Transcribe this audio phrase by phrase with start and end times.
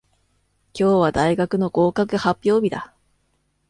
[0.73, 2.91] 今日は大学の合格発表日だ。